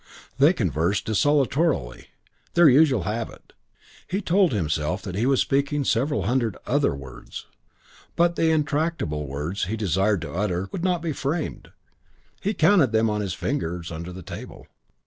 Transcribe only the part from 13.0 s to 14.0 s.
on his fingers